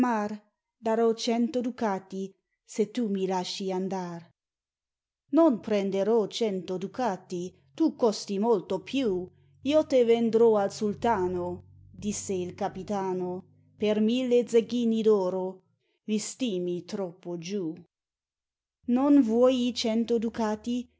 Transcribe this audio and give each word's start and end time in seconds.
Daro 0.81 1.13
cento 1.15 1.61
ducati 1.61 2.31
Se 2.65 2.85
tu 2.91 3.07
mi 3.07 3.27
lasci 3.27 3.71
andar!" 3.71 4.31
"Non 5.33 5.59
prenderò 5.59 6.25
cento 6.25 6.79
ducati, 6.79 7.53
Tu 7.75 7.95
costi 7.95 8.39
molto 8.39 8.79
più, 8.81 9.29
Io 9.61 9.85
te 9.85 10.03
vendrò 10.03 10.57
al 10.57 10.73
Sultano," 10.73 11.65
Disse 11.95 12.33
il 12.33 12.55
Capitano 12.55 13.43
"Per 13.77 13.99
mille 13.99 14.47
zecchini 14.47 15.03
d'oro 15.03 15.65
Vi 16.05 16.17
stimi 16.17 16.83
troppo 16.83 17.37
giù." 17.37 17.71
"Non 18.87 19.21
vuoi 19.21 19.67
i 19.67 19.73
cento 19.75 20.17
ducati. 20.17 20.89